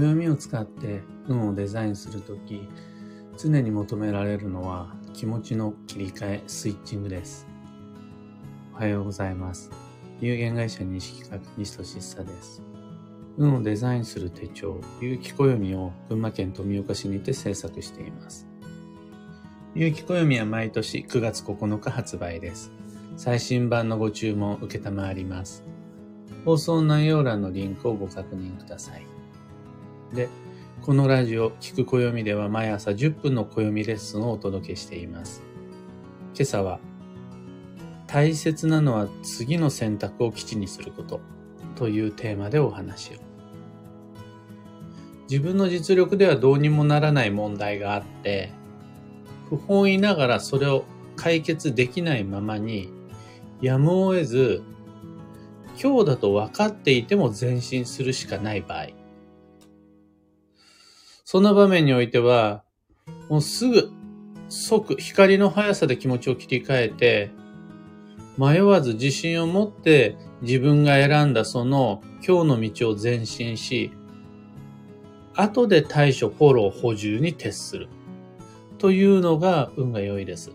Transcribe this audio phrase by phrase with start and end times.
[0.00, 2.68] 暦を使って運をデザインするとき、
[3.38, 7.46] 常に求められるのは気持ちの切り替え、スイッチングです。
[8.74, 9.70] おはようございます。
[10.20, 12.62] 有限会社西企画西俊久です。
[13.38, 18.46] 運をデザインする手帳、有機暦を群馬県富岡市にて制作しています。
[19.74, 22.70] 有機暦は毎年9月9日発売です。
[23.16, 25.64] 最新版のご注文受けたまわります。
[26.44, 29.06] 放送内容欄のリンクをご確認ください。
[30.12, 30.28] で、
[30.82, 35.42] このラジオ、聞く暦では毎朝10分の暦レッスンをお届けしています。
[36.34, 36.78] 今朝は、
[38.06, 41.20] 大切なのは次の選択を基地にすること
[41.74, 43.16] というテーマでお話を。
[45.28, 48.52] 自分の実力ではどうにもならない問題があって、
[49.48, 50.84] 不本意ながらそれを
[51.16, 52.92] 解決できないままに、
[53.60, 54.62] やむを得ず、
[55.82, 59.05] 今日だと分かっていても前進するしかない場合。
[61.28, 62.62] そんな場面においては、
[63.28, 63.90] もうすぐ、
[64.48, 67.32] 即、光の速さで気持ちを切り替えて、
[68.38, 73.90] 迷わず自信を持って自分が選んだその今日の道を前進し、
[75.34, 77.88] 後で対処、フォロー、補充に徹する。
[78.78, 80.52] というのが運が良いです。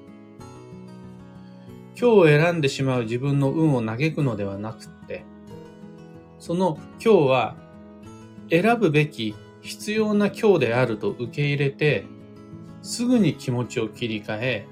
[2.00, 5.26] 今日を選んでしまう自分の運を嘆くのではなくて、
[6.40, 7.56] その今日は
[8.50, 12.06] 選ぶべき必要な今日であると受け入れて、
[12.82, 14.68] すぐに気持ちを切り替え、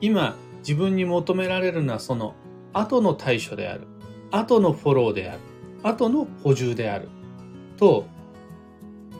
[0.00, 2.34] 今自分に求められるのはその
[2.72, 3.86] 後の対処である。
[4.30, 5.40] 後のフォローである。
[5.82, 7.08] 後の補充である。
[7.76, 8.06] と、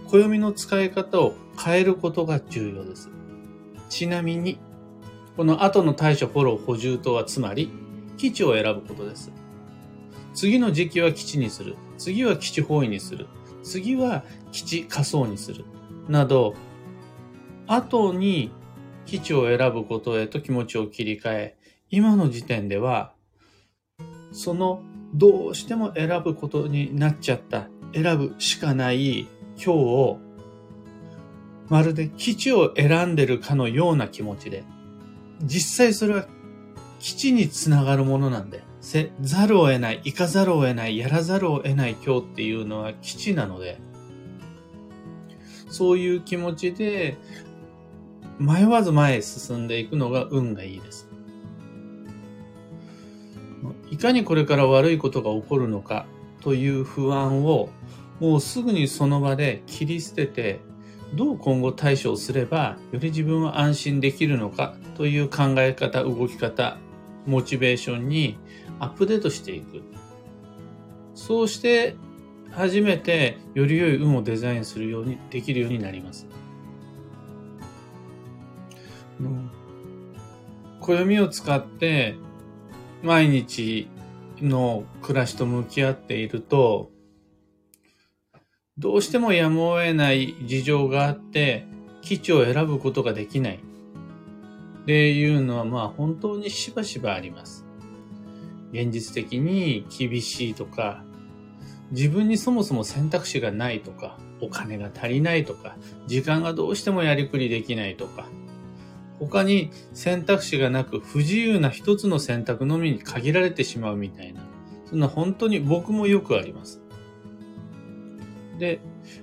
[0.08, 3.10] 暦の使い方を変えることが重要です。
[3.88, 4.58] ちなみに、
[5.36, 7.70] この後の対処フォロー補充とはつまり、
[8.18, 9.32] 基地を選ぶことです。
[10.34, 11.76] 次の時期は基地にする。
[11.98, 13.26] 次は基地方位にする。
[13.62, 15.64] 次は基地仮想にする。
[16.08, 16.54] など、
[17.66, 18.50] 後に
[19.06, 21.56] 基地を選ぶことへと気持ちを切り替え、
[21.90, 23.12] 今の時点では、
[24.32, 24.82] その
[25.14, 30.18] どうしても選ぶことになっちゃった、選ぶしかない今日を、
[31.68, 34.64] まるで基地を選んでるかのような気持ちで、
[35.42, 36.26] 実際それは
[36.98, 43.78] 基地につながるものなんで、せざるを得ない、行かざるを得ない、やらざるを得ない今日っていうのは基地なので、
[45.68, 47.16] そういう気持ちで、
[48.40, 51.08] 迷わず前へ進んでいくのが運がいいです。
[53.92, 56.06] いかにこれから悪いことが起こるのか
[56.40, 57.68] という不安を
[58.18, 60.58] もうすぐにその場で切り捨てて
[61.14, 66.78] どう今後対処をすればより自分は安心できるのかという考え方、動き方、
[67.26, 68.38] モチベーションに
[68.80, 69.82] アップデートしていく。
[71.14, 71.96] そうして
[72.50, 76.26] 初めてより良い運をデザインするようにできるようになります。
[80.80, 82.16] 暦を使って
[83.02, 83.88] 毎日
[84.40, 86.90] の暮らしと向き合っていると、
[88.78, 91.66] どうしてもやむを得ない事情があって、
[92.00, 93.60] 基地を選ぶことができない。
[94.82, 97.59] っていうのはまあ本当にしばしばあります。
[98.72, 101.04] 現実的に厳しいとか、
[101.90, 105.76] 自分にそもそも選択肢がないとか、お金が足りないとか、
[106.06, 108.28] 時間がどうしてもやりくりできないとか、
[109.18, 114.40] 他に選択肢がなく不自由な一つの選択のみに限られてしまうみたいな、
[114.86, 116.80] そんな本当に僕もよくあります。
[118.58, 118.80] で、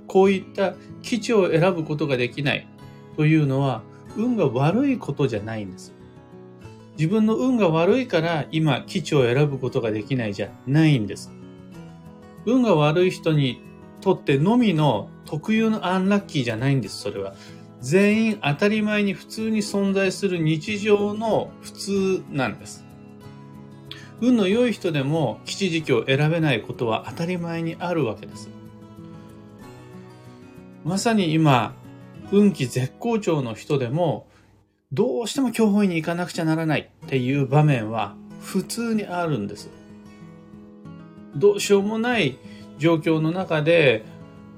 [0.07, 2.67] こういった基地を選ぶことができない
[3.15, 3.81] というのは、
[4.15, 5.93] 運が悪いことじゃないんです。
[6.97, 11.31] 自分の運が悪いから今基地を選ぶことができないじゃないんです。
[12.45, 13.61] 運が悪い人に
[14.01, 17.35] とってのみの特有のアンラッキーじゃないんです、それは。
[17.81, 22.85] 全員当たり前に普通に存在する日常の普通なんです。
[24.19, 28.49] 運の良い人でも基地時期を選べないことは当たり前にあるわけです。
[30.83, 31.75] まさに今、
[32.31, 34.26] 運気絶好調の人でも、
[34.93, 39.69] どうしても教本院に行かなくちゃならないっていう場面は普通にあるんです。
[41.35, 42.37] どうしようもない
[42.77, 44.05] 状況の中で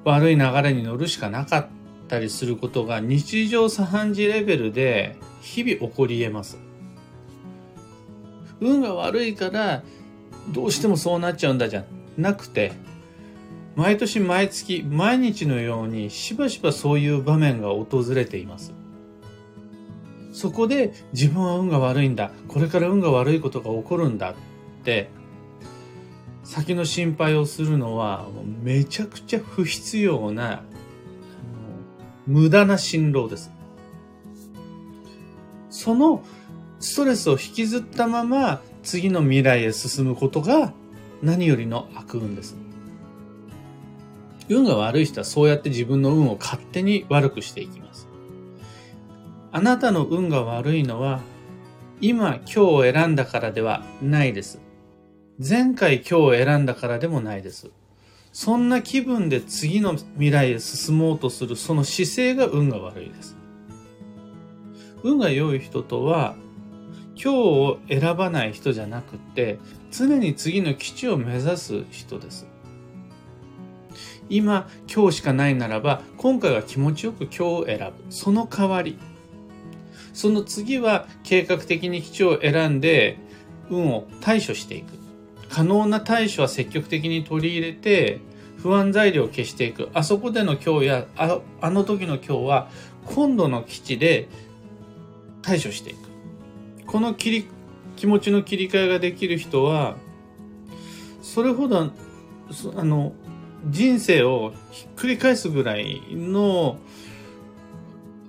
[0.04, 1.68] 悪い流れに乗るしかなかっ
[2.08, 6.60] たりすることが日常茶飯事レベルで日々起こり得ます。
[8.62, 9.82] 運が悪いから
[10.50, 11.86] どうしてもそうなっちゃうんだじゃ
[12.18, 12.74] なくて
[13.76, 18.74] 毎年毎月毎日のようにしばしばそういう場面が訪れています。
[20.40, 22.32] そこで自分は運が悪いんだ。
[22.48, 24.36] これから運が悪いことが起こるんだっ
[24.86, 25.10] て
[26.46, 28.26] 先の心配をするのは
[28.64, 30.64] めちゃくちゃ不必要な
[32.26, 33.52] 無駄な辛労です。
[35.70, 36.24] その
[36.80, 40.72] ストレスを引きずったまま次の未来へ進むことが
[41.22, 42.56] 何よりの悪運です。
[44.48, 48.09] 運が悪い人はそうやって自分の運を勝手に悪くしていきます。
[49.52, 51.22] あなたの運が悪いのは
[52.02, 54.60] 今今日を選んだからではないです。
[55.40, 57.72] 前回今日を選んだからでもないです。
[58.32, 63.36] そんな気分で次の未来へ進もうとするその姿勢が運が悪いです。
[65.02, 66.36] 運が良い人とは
[67.16, 69.58] 今日を選ばない人じゃなくて
[69.92, 72.48] 常に次の基地を目指す人です。
[74.30, 78.06] 今、今日しかないならば、今回は気持ちよく今日を選ぶ。
[78.12, 79.00] その代わり。
[80.20, 83.18] その次は計画的に基地を選んで、
[83.70, 84.88] 運を対処していく。
[85.48, 88.20] 可能な対処は積極的に取り入れて、
[88.58, 89.88] 不安材料を消していく。
[89.94, 92.70] あそこでの今日や、ああの時の今日は、
[93.06, 94.28] 今度の基地で
[95.42, 96.00] 対処していく。
[96.86, 97.48] この切り、
[97.96, 99.96] 気持ちの切り替えができる人は、
[101.22, 101.94] それほど、
[102.76, 103.14] あの、
[103.70, 106.78] 人生をひっくり返すぐらいの、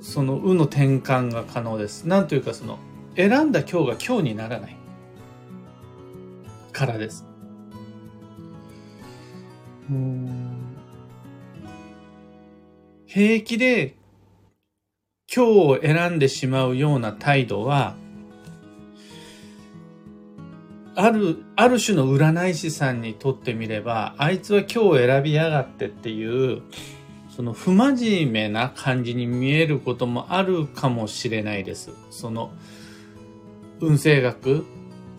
[0.00, 2.04] その運の転換が可能です。
[2.04, 2.78] なんというかその、
[3.16, 4.76] 選んだ今日が今日にならない。
[6.72, 7.26] からです。
[13.06, 13.96] 平気で
[15.32, 17.96] 今日を選んでしまうような態度は、
[20.94, 26.62] ある、ある種の占い師さんにとってみれば、あいつは今日選びやがってっていう、
[27.40, 31.88] その不真面目な感じに見えることもあるかもしれないです。
[32.10, 32.52] その、
[33.80, 34.66] 運勢学、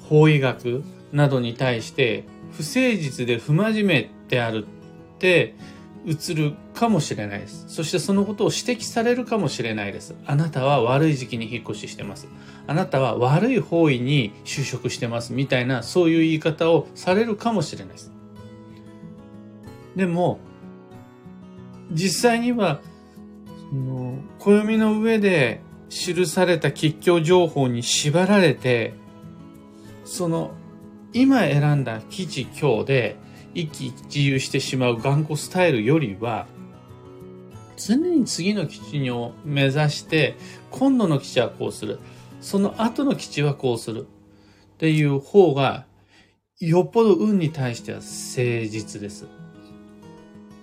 [0.03, 4.68] 法医学などに対して、不誠実で不真面目である
[5.15, 5.56] って
[6.06, 7.65] 映るかもしれないです。
[7.69, 10.13] そしてそのことを指摘されるかもしれないです。
[10.27, 12.27] あなたは悪い時期に引っ越ししてます。
[12.67, 18.12] あなたは悪い方位に就職してますみたいなそういう言い方をされるかもしれないです。
[19.95, 20.39] でも、
[21.91, 22.81] 実際には、
[23.69, 28.93] その、暦の上で記された吉祥情報に縛られて、
[30.05, 30.51] その、
[31.13, 33.15] 今選んだ基地今日で
[33.53, 36.47] 一喜一憂してしまう頑固スタイルよりは、
[37.77, 40.35] 常に次の基地を目指して、
[40.69, 41.99] 今度の基地はこうする。
[42.39, 44.07] その後の基地はこうする。
[44.75, 45.85] っていう方が、
[46.59, 48.09] よっぽど運に対しては誠
[48.69, 49.27] 実です。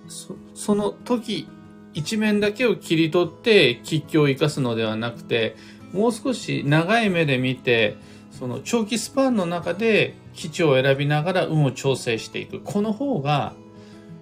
[0.09, 1.47] そその時、
[1.93, 5.55] 一面だけを切り取って吉祥を生かすのではなくて、
[5.93, 7.95] もう少し長い目で見て、
[8.31, 12.59] その長期スパンの中で基地を選びながら運を調整していく。
[12.59, 13.53] この方が、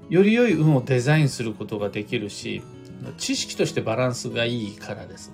[0.10, 2.62] より良い運をデザインすることができるし、
[3.18, 5.33] 知識としてバランスがいいからです。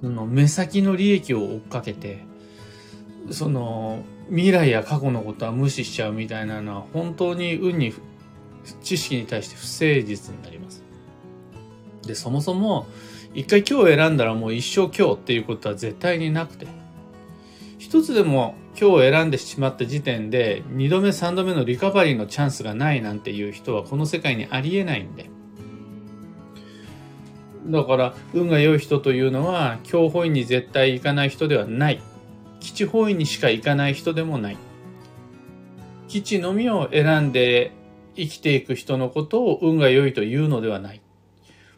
[0.00, 2.18] その目先の利益を追っかけて、
[3.30, 7.94] その未来や過去のことは無視しちゃうみたいなのは本当に運に
[8.82, 10.82] 知識に対して不誠実になります。
[12.06, 12.86] で、そもそも
[13.34, 16.66] 一回今日選んだらもう一生今日っていうことは絶対になくて、
[17.78, 25.30] 一つでも今日選んでしまった時点で二度目三度目のリカバリーのチャンスがないなんていう人はこの世界にありえないんで、
[27.66, 32.02] だから、運が良い人というのは、教法院に絶対行かない人ではない。
[32.60, 34.56] 基地法院にしか行かない人でもない。
[36.08, 37.72] 基地のみを選んで
[38.16, 41.00] 生きていく人のことを運が良いというのではない。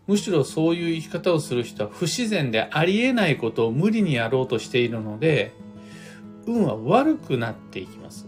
[0.07, 5.53] むしろそういう生き方をする人は不自然でありえないことを無理にやろうとしているので、
[6.47, 8.27] 運は悪くなっていきます。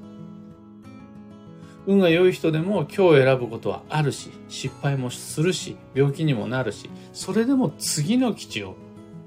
[1.87, 8.75] 運が良い人でも今日選ぶことはあるし、失敗もするし、病気にもなるし、それでも次の基地を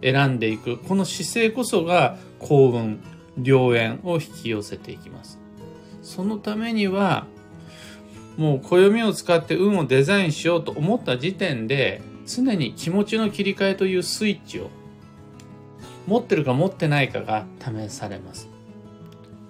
[0.04, 3.02] 選んでいく、この姿勢こそが幸運、
[3.42, 5.40] 良縁を引き寄せていきます。
[6.04, 7.26] そのためには、
[8.42, 14.72] もう暦を使って運をデザインしようと思った時点で、常に気持ちの切り替えというスイッチを
[16.08, 18.50] 持ってるか持ってないかが試されます。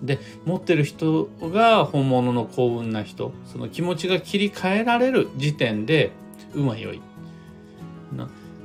[0.02, 6.12] で持ってる人が本物の幸運な人その気持ちが切り替えられる時点で
[6.56, 7.02] 運は良い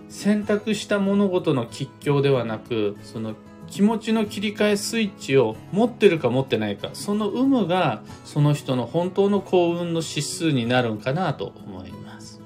[0.08, 3.34] 選択した物事の吉祥ではなくその
[3.68, 12.40] 気持ちの切り替えスイッチを持ってるか持ってないかその有無がその人の本当の幸運の指数になるんかなと思います。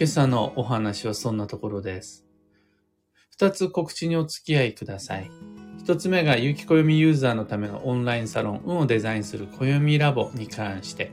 [0.00, 2.24] 今朝のお話はそんなところです。
[3.30, 5.30] 二つ告知にお付き合いください。
[5.78, 11.12] 一つ目が有機暦ユーザーのためのオンラインサロン、運をデザインする暦ラボに関して、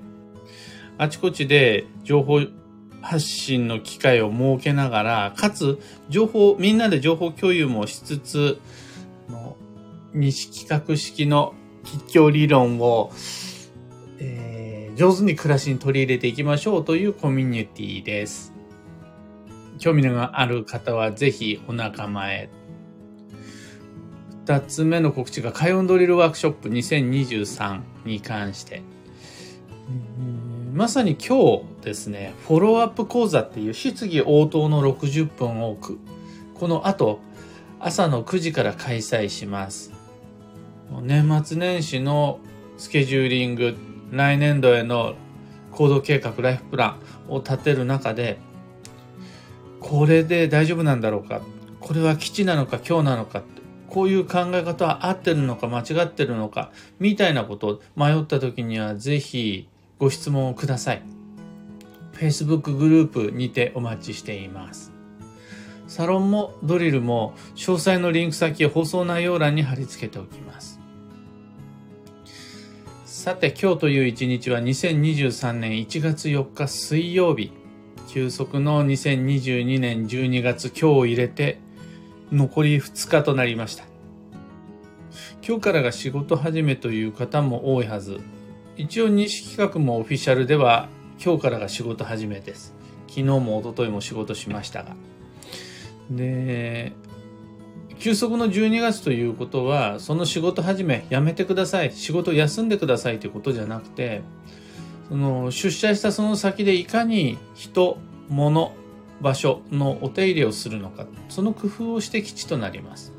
[0.98, 2.42] あちこちで情報
[3.01, 8.60] 発信の機会を設けながら、かつ、情報、みんなで情報共有もしつつ、
[9.30, 9.56] の
[10.13, 13.12] 西企画式の吉祥理論を、
[14.20, 18.54] えー、上手に暮らしに取り入れていきましょうというコミュニティです。
[19.80, 22.50] 興味がある方はぜひお仲間へ。
[24.46, 28.82] 二つ目の告知が、海運ドリルワークショップ2023に関して。
[30.78, 35.76] まさに今日ですね、フォローアップ講座っていう質疑応答の60分を
[36.54, 37.20] この後、
[37.80, 39.92] 朝の9時から開催します。
[41.02, 42.40] 年末年始の
[42.78, 43.76] スケジューリング、
[44.12, 45.16] 来年度への
[45.72, 48.38] 行動計画、ライフプランを立てる中で、
[49.80, 51.42] これで大丈夫なんだろうか？
[51.80, 53.42] これは基地なのか今日なのか
[53.90, 59.68] こういう考え方は合ってるのか間違ってるのかみたいなことを迷った時にはぜひ
[60.00, 61.01] ご質問をください。
[62.13, 64.92] Facebook グループにてお待ちしています。
[65.88, 70.80] サロンもドリルも詳細のリンク先を放送内容欄に貼り付けておきます。
[73.06, 77.51] さて今日という一日は2023年1月4日水曜日。
[78.08, 81.60] 休息の2022年12月今日を入れて
[82.32, 83.84] 残り2日となりました。
[85.46, 88.20] 今日からが仕事始めという方も多いはず。
[88.78, 90.88] 一応西企画もオフィシャルでは
[91.24, 92.76] 今日からが仕事始めです。
[93.08, 94.96] 昨日も一昨日も仕事しましたが。
[96.12, 96.94] で、
[97.98, 101.92] 休息の12月ということは、その仕事始め、やめてください。
[101.92, 104.22] 仕事休んでくださいということじゃなくて、
[105.10, 107.98] その出社したその先でいかに人、
[108.30, 108.74] 物、
[109.22, 113.12] 場所のお手入れをするのか、その工夫をして基地となります。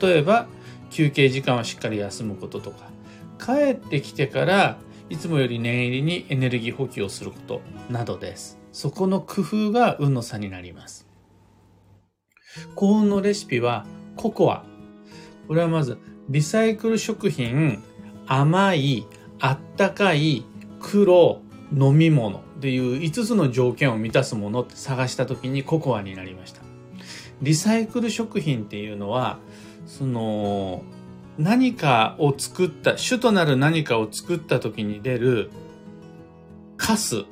[0.00, 0.48] 例えば、
[0.90, 2.90] 休憩時間はしっかり休むこととか、
[3.38, 4.78] 帰ってきてから
[5.10, 7.60] いつもより念入りにエネルギー補給をすること
[7.90, 8.58] などです。
[8.72, 11.06] そこの工夫が運の差になります。
[12.74, 13.86] 幸運のレシピは
[14.16, 14.64] ココア。
[15.46, 15.98] これはまず、
[16.28, 17.82] リサイクル食品、
[18.26, 19.06] 甘い、
[19.40, 20.44] あったかい、
[20.80, 21.40] 黒、
[21.72, 26.60] 飲み物っていう5つの条件を満たすものって探した時にココアになりました。
[27.40, 29.38] リサイクル食品っていうのは、
[29.86, 30.82] その、
[31.38, 35.50] 何かを作った、主となる何かを作った時に出る
[36.76, 37.24] カス、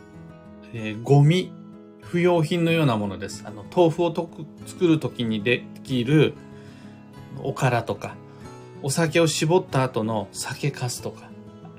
[0.72, 1.52] えー、ゴミ、
[2.02, 3.42] 不要品のようなものです。
[3.44, 6.34] あの、豆腐をとく作る時にできる
[7.42, 8.14] おからとか、
[8.82, 11.28] お酒を絞った後の酒かすとか、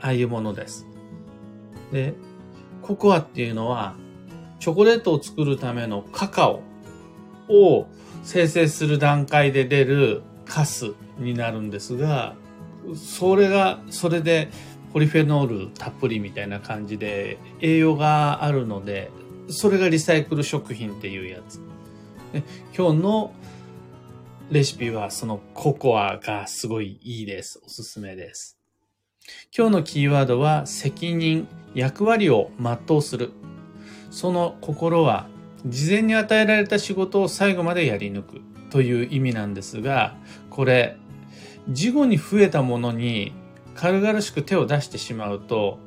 [0.01, 0.85] ああいうものです。
[1.93, 2.13] で、
[2.81, 3.95] ココアっていうのは、
[4.59, 6.61] チョコレートを作るためのカカオ
[7.47, 7.87] を
[8.23, 12.35] 生成する段階で出るカスになるんですが、
[12.95, 14.49] それが、それで
[14.93, 19.11] ポリフェノールたっぷりみたいな感じで栄養があるので、
[19.49, 21.59] それがリサイクル食品っていうやつ。
[22.33, 22.43] で
[22.75, 23.33] 今日の
[24.49, 27.61] レシピはそのココアがすごいいいです。
[27.65, 28.57] おすすめです。
[29.55, 33.31] 今日のキーワードは責任、役割を全うする。
[34.09, 35.27] その心は
[35.65, 40.15] 事前に与えられた仕事を最後までやり抜くという意味なんですが、
[40.49, 40.97] これ
[41.69, 43.33] 事後に増えたものに
[43.75, 45.79] 軽々しく手を出してしまうと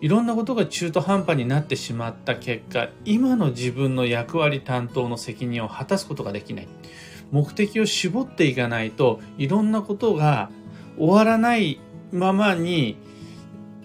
[0.00, 6.68] いろんなことが中途半端になってしまった結果今の自分の役割担当の責任を果たすことができない
[7.30, 10.50] 目的を絞っていかないといろんなことが
[10.96, 11.80] 終わらない
[12.10, 12.96] ままに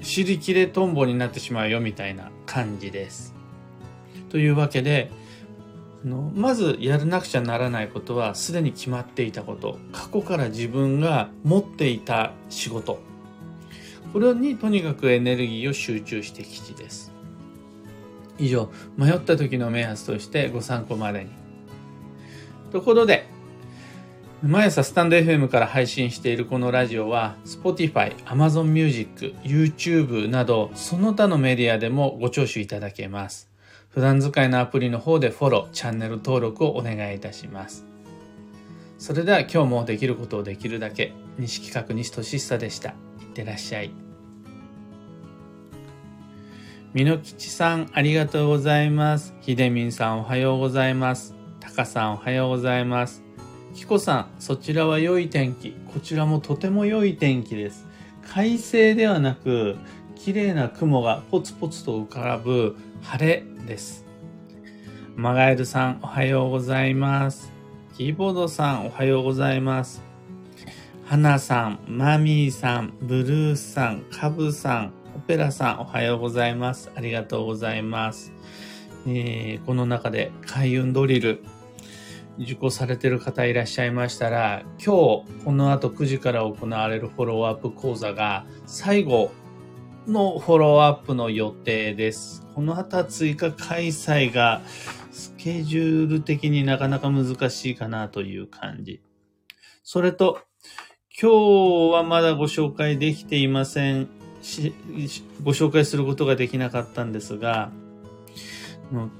[0.02, 3.34] 尻切れトンボになってしまうよみたいな感じです。
[4.30, 5.12] というわけで
[6.06, 9.80] のまずやらなくちゃならないことはすでに決まっていたこと。
[9.92, 13.00] 過去から自分が持っていた仕事。
[14.12, 17.12] これにとにかくエネルギーを集中して基地です。
[18.38, 21.30] 以上迷った時の目安としてご参考までに。
[22.72, 23.28] ところで
[24.42, 33.53] 毎朝スタンド FM から配信しているこのラジオは Spotify、Amazon Music、YouTube などその他のメディアでもご聴取いただけます。
[33.94, 37.86] 普段使いのアプリの方でフォロー、チャンネル登録をお願いいたします。
[38.98, 42.90] それでは今日もできることをできるだけ、西企画西俊久でした。
[42.90, 42.96] いっ
[43.36, 43.92] てらっしゃい。
[46.96, 49.36] みのきちさん、ありがとうございます。
[49.42, 51.36] ひでみんさん、おはようございます。
[51.60, 53.22] たかさん、おはようございます。
[53.76, 55.76] きこさん、そちらは良い天気。
[55.94, 57.86] こちらもとても良い天気です。
[58.28, 59.76] 快晴ではなく、
[60.16, 64.06] 綺麗な雲がポツポツと浮かぶ晴れです。
[65.16, 67.52] マガエルさん、おはようございます。
[67.96, 70.02] キーボードさん、おはようございます。
[71.06, 76.90] ハナさん、マミーさん、ブルースさん、カブさん、オペラさん、おはようございます。
[76.96, 78.34] ありがとうございます。
[79.06, 81.44] えー、この中で開運ドリル
[82.40, 89.32] 受講されている方いらっしゃいましたら、今日この後9時から行われるフォローアップ講座が最後
[90.08, 92.46] のフォローアップの予定です。
[92.54, 94.62] この後は追加開催が
[95.12, 99.02] スケジュール的になかなか難しいかなという感じ。
[99.84, 100.42] それと、
[101.22, 104.10] 今日はまだご紹介できていません、
[105.44, 107.72] ご紹介することができなかったんですが、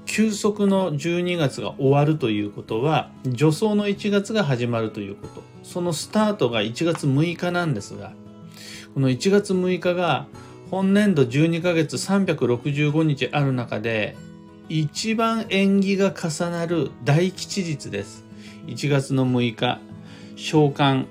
[0.04, 5.42] 休息の12月が終わるということは、助走の1月が始まるということ。
[5.62, 8.12] そのスタートが1月6日なんですが、
[8.92, 10.26] この1月6日が
[10.74, 14.16] 本年度12ヶ月365日ある中で、
[14.68, 18.24] 一番縁起が重なる大吉日です。
[18.66, 19.78] 1月の6日、
[20.34, 21.06] 召喚、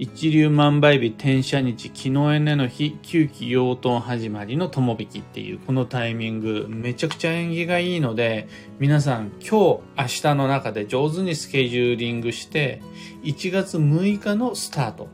[0.00, 8.48] 一流万倍日転写日、昨日エネの日、旧期養豚始まりの友引っていうこのタイミング、めちゃくちゃ縁起がいいので、
[8.80, 12.82] 皆さん今日、明日の中で上手にスケジューリングして、
[13.22, 15.06] 1月6日のスタート、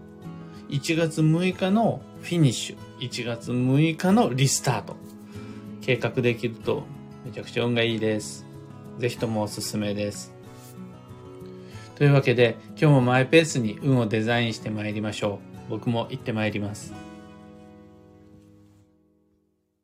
[0.71, 4.97] 1月6日のフィニッシュ、1月6日のリスタート、
[5.83, 6.85] 計画できると
[7.25, 8.47] めちゃくちゃ運がいいです。
[8.99, 10.33] ぜひともおすすめです。
[11.97, 15.71] というわけで今日もマイペースに運をデザインしてまいりましょう。
[15.71, 16.93] 僕も行ってまいります。